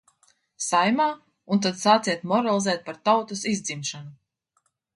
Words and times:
Saeimā, 0.67 1.05
un 1.55 1.61
tad 1.65 1.77
sāciet 1.81 2.25
moralizēt 2.33 2.83
par 2.89 2.99
tautas 3.11 3.47
izdzimšanu! 3.55 4.19